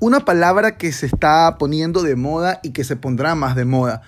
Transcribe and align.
una 0.00 0.24
palabra 0.24 0.76
que 0.76 0.92
se 0.92 1.06
está 1.06 1.56
poniendo 1.58 2.02
de 2.02 2.16
moda 2.16 2.60
y 2.62 2.70
que 2.70 2.84
se 2.84 2.96
pondrá 2.96 3.34
más 3.34 3.54
de 3.54 3.66
moda. 3.66 4.02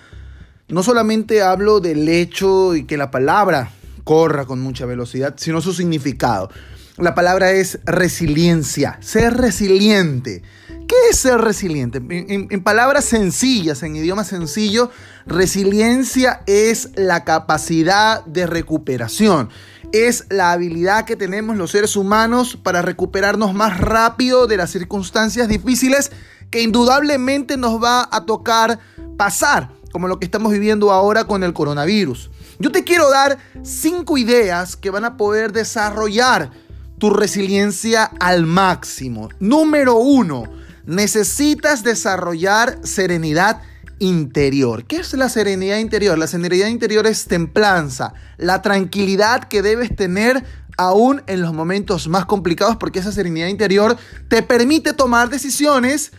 No 0.67 0.83
solamente 0.83 1.41
hablo 1.41 1.79
del 1.79 2.09
hecho 2.09 2.75
y 2.75 2.85
que 2.85 2.97
la 2.97 3.11
palabra 3.11 3.69
corra 4.03 4.45
con 4.45 4.59
mucha 4.59 4.85
velocidad, 4.85 5.35
sino 5.37 5.61
su 5.61 5.73
significado. 5.73 6.49
La 6.97 7.15
palabra 7.15 7.51
es 7.51 7.79
resiliencia, 7.85 8.97
ser 9.01 9.35
resiliente. 9.35 10.43
¿Qué 10.87 10.95
es 11.09 11.17
ser 11.17 11.39
resiliente? 11.39 12.01
En, 12.09 12.63
palabras 12.63 13.05
sencillas, 13.05 13.81
en 13.83 13.95
idioma 13.95 14.23
sencillo, 14.23 14.91
resiliencia 15.25 16.41
es 16.45 16.89
la 16.95 17.23
capacidad 17.23 18.23
de 18.25 18.45
recuperación. 18.45 19.49
Es 19.93 20.25
la 20.31 20.51
habilidad 20.51 21.05
que 21.05 21.15
tenemos 21.15 21.55
los 21.55 21.69
seres 21.69 21.95
humanos 21.95 22.57
para 22.61 22.81
recuperarnos 22.81 23.53
más 23.53 23.79
rápido 23.79 24.47
de 24.47 24.57
las 24.57 24.71
circunstancias 24.71 25.47
difíciles 25.47 26.11
que 26.49 26.63
indudablemente 26.63 27.57
nos 27.57 27.81
va 27.81 28.09
a 28.11 28.25
tocar 28.25 28.79
pasar, 29.17 29.69
como 29.91 30.07
lo 30.07 30.17
que 30.19 30.25
estamos 30.25 30.51
viviendo 30.51 30.91
ahora 30.91 31.25
con 31.25 31.43
el 31.43 31.53
coronavirus. 31.53 32.31
Yo 32.57 32.71
te 32.71 32.83
quiero 32.83 33.07
dar 33.11 33.37
cinco 33.61 34.17
ideas 34.17 34.75
que 34.75 34.89
van 34.89 35.05
a 35.05 35.15
poder 35.15 35.53
desarrollar 35.53 36.49
tu 36.97 37.11
resiliencia 37.11 38.05
al 38.19 38.47
máximo. 38.47 39.29
Número 39.39 39.97
uno, 39.97 40.45
necesitas 40.87 41.83
desarrollar 41.83 42.79
serenidad 42.81 43.61
interior. 44.03 44.85
¿Qué 44.85 44.97
es 44.97 45.13
la 45.13 45.29
serenidad 45.29 45.77
interior? 45.77 46.17
La 46.17 46.27
serenidad 46.27 46.67
interior 46.67 47.07
es 47.07 47.25
templanza, 47.25 48.13
la 48.37 48.61
tranquilidad 48.61 49.45
que 49.45 49.61
debes 49.61 49.95
tener 49.95 50.43
aún 50.77 51.23
en 51.27 51.41
los 51.41 51.53
momentos 51.53 52.09
más 52.09 52.25
complicados 52.25 52.75
porque 52.75 52.99
esa 52.99 53.13
serenidad 53.13 53.47
interior 53.47 53.95
te 54.27 54.43
permite 54.43 54.91
tomar 54.91 55.29
decisiones 55.29 56.11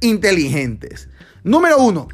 inteligentes. 0.00 1.08
Número 1.42 1.78
uno. 1.78 2.08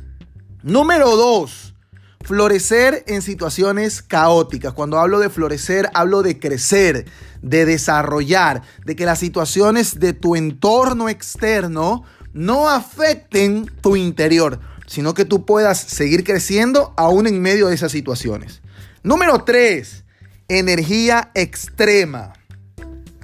Número 0.63 1.17
dos. 1.17 1.75
Florecer 2.21 3.03
en 3.09 3.21
situaciones 3.21 4.03
caóticas. 4.03 4.75
Cuando 4.75 4.99
hablo 4.99 5.19
de 5.19 5.31
florecer, 5.31 5.91
hablo 5.93 6.23
de 6.23 6.39
crecer, 6.39 7.07
de 7.43 7.65
desarrollar, 7.67 8.63
de 8.85 8.95
que 8.95 9.07
las 9.07 9.19
situaciones 9.19 9.99
de 9.99 10.13
tu 10.13 10.37
entorno 10.37 11.09
externo 11.09 12.05
no 12.33 12.69
afecten 12.69 13.67
tu 13.81 13.97
interior, 13.97 14.61
sino 14.87 15.15
que 15.15 15.25
tú 15.25 15.45
puedas 15.45 15.79
seguir 15.79 16.25
creciendo 16.25 16.95
aún 16.97 17.27
en 17.27 17.41
medio 17.41 17.69
de 17.69 17.75
esas 17.75 17.93
situaciones. 17.93 18.63
Número 19.03 19.45
3. 19.45 20.05
Energía 20.49 21.31
extrema. 21.35 22.33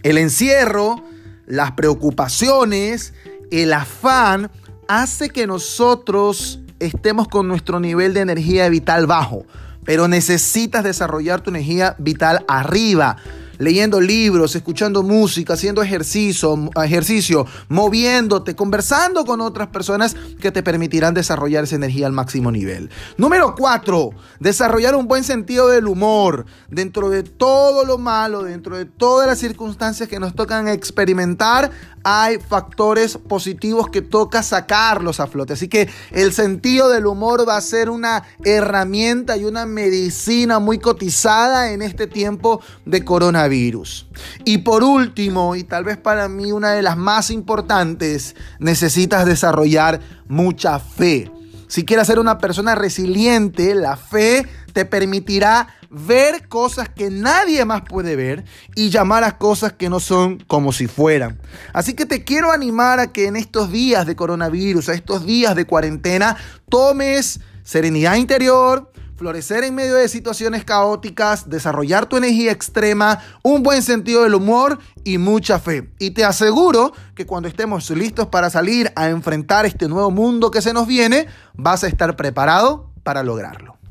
El 0.02 0.18
encierro, 0.18 1.04
las 1.46 1.72
preocupaciones, 1.72 3.14
el 3.50 3.72
afán 3.72 4.50
hace 4.88 5.30
que 5.30 5.46
nosotros 5.46 6.60
estemos 6.80 7.28
con 7.28 7.46
nuestro 7.46 7.78
nivel 7.78 8.12
de 8.14 8.20
energía 8.20 8.68
vital 8.68 9.06
bajo, 9.06 9.46
pero 9.84 10.08
necesitas 10.08 10.82
desarrollar 10.82 11.40
tu 11.40 11.50
energía 11.50 11.94
vital 11.98 12.44
arriba 12.48 13.16
leyendo 13.58 14.00
libros, 14.00 14.54
escuchando 14.54 15.02
música, 15.02 15.54
haciendo 15.54 15.82
ejercicio, 15.82 17.46
moviéndote, 17.68 18.54
conversando 18.54 19.24
con 19.24 19.40
otras 19.40 19.68
personas 19.68 20.16
que 20.40 20.50
te 20.50 20.62
permitirán 20.62 21.14
desarrollar 21.14 21.64
esa 21.64 21.76
energía 21.76 22.06
al 22.06 22.12
máximo 22.12 22.50
nivel. 22.50 22.90
Número 23.16 23.54
cuatro, 23.54 24.10
desarrollar 24.40 24.94
un 24.94 25.08
buen 25.08 25.24
sentido 25.24 25.68
del 25.68 25.86
humor 25.86 26.46
dentro 26.68 27.10
de 27.10 27.22
todo 27.22 27.84
lo 27.84 27.98
malo, 27.98 28.42
dentro 28.42 28.76
de 28.76 28.84
todas 28.84 29.26
las 29.26 29.38
circunstancias 29.38 30.08
que 30.08 30.20
nos 30.20 30.34
tocan 30.34 30.68
experimentar 30.68 31.70
hay 32.04 32.38
factores 32.38 33.16
positivos 33.16 33.88
que 33.88 34.02
toca 34.02 34.42
sacarlos 34.42 35.20
a 35.20 35.26
flote. 35.26 35.52
Así 35.52 35.68
que 35.68 35.88
el 36.10 36.32
sentido 36.32 36.88
del 36.88 37.06
humor 37.06 37.48
va 37.48 37.56
a 37.56 37.60
ser 37.60 37.90
una 37.90 38.24
herramienta 38.44 39.36
y 39.36 39.44
una 39.44 39.66
medicina 39.66 40.58
muy 40.58 40.78
cotizada 40.78 41.72
en 41.72 41.82
este 41.82 42.06
tiempo 42.06 42.60
de 42.84 43.04
coronavirus. 43.42 44.06
Y 44.44 44.58
por 44.58 44.84
último, 44.84 45.56
y 45.56 45.64
tal 45.64 45.84
vez 45.84 45.96
para 45.96 46.28
mí 46.28 46.52
una 46.52 46.72
de 46.72 46.82
las 46.82 46.96
más 46.96 47.30
importantes, 47.30 48.34
necesitas 48.58 49.26
desarrollar 49.26 50.00
mucha 50.28 50.78
fe. 50.78 51.30
Si 51.68 51.84
quieres 51.84 52.06
ser 52.06 52.18
una 52.18 52.38
persona 52.38 52.74
resiliente, 52.74 53.74
la 53.74 53.96
fe 53.96 54.46
te 54.72 54.84
permitirá 54.84 55.68
ver 55.90 56.48
cosas 56.48 56.88
que 56.88 57.10
nadie 57.10 57.64
más 57.64 57.82
puede 57.82 58.16
ver 58.16 58.44
y 58.74 58.90
llamar 58.90 59.24
a 59.24 59.38
cosas 59.38 59.72
que 59.72 59.88
no 59.88 60.00
son 60.00 60.38
como 60.46 60.72
si 60.72 60.86
fueran. 60.86 61.38
Así 61.72 61.94
que 61.94 62.06
te 62.06 62.24
quiero 62.24 62.52
animar 62.52 62.98
a 62.98 63.12
que 63.12 63.26
en 63.26 63.36
estos 63.36 63.70
días 63.70 64.06
de 64.06 64.16
coronavirus, 64.16 64.88
a 64.88 64.94
estos 64.94 65.26
días 65.26 65.54
de 65.54 65.66
cuarentena, 65.66 66.36
tomes 66.68 67.40
serenidad 67.62 68.16
interior, 68.16 68.90
florecer 69.22 69.62
en 69.62 69.76
medio 69.76 69.94
de 69.94 70.08
situaciones 70.08 70.64
caóticas, 70.64 71.48
desarrollar 71.48 72.06
tu 72.06 72.16
energía 72.16 72.50
extrema, 72.50 73.20
un 73.44 73.62
buen 73.62 73.80
sentido 73.80 74.24
del 74.24 74.34
humor 74.34 74.80
y 75.04 75.18
mucha 75.18 75.60
fe. 75.60 75.92
Y 76.00 76.10
te 76.10 76.24
aseguro 76.24 76.92
que 77.14 77.24
cuando 77.24 77.48
estemos 77.48 77.88
listos 77.90 78.26
para 78.26 78.50
salir 78.50 78.90
a 78.96 79.10
enfrentar 79.10 79.64
este 79.64 79.86
nuevo 79.86 80.10
mundo 80.10 80.50
que 80.50 80.60
se 80.60 80.72
nos 80.72 80.88
viene, 80.88 81.28
vas 81.54 81.84
a 81.84 81.86
estar 81.86 82.16
preparado 82.16 82.90
para 83.04 83.22
lograrlo. 83.22 83.81